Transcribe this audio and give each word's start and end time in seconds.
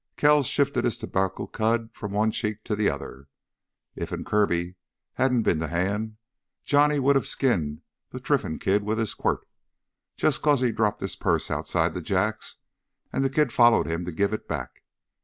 Kells 0.17 0.47
shifted 0.47 0.83
his 0.83 0.97
tobacco 0.97 1.45
cud 1.45 1.91
from 1.93 2.11
one 2.11 2.31
cheek 2.31 2.63
to 2.63 2.75
the 2.75 2.89
other. 2.89 3.27
"Iffen 3.95 4.25
Kirby 4.25 4.63
here 4.63 4.75
hadn't 5.13 5.43
been 5.43 5.59
to 5.59 5.67
hand, 5.67 6.17
Johnny 6.65 6.97
would 6.97 7.15
have 7.15 7.27
skinned 7.27 7.83
th' 8.11 8.17
Trinfan 8.23 8.57
kid 8.59 8.81
with 8.81 8.97
his 8.97 9.13
quirt—jus' 9.13 10.39
'cause 10.39 10.61
he 10.61 10.71
dropped 10.71 11.01
his 11.01 11.15
purse 11.15 11.51
outside 11.51 11.93
th' 11.93 12.01
Jacks 12.03 12.55
an' 13.13 13.21
th' 13.21 13.31
kid 13.31 13.51
followed 13.51 13.85
him 13.85 14.03
to 14.05 14.11
give 14.11 14.33
it 14.33 14.47
back. 14.47 14.81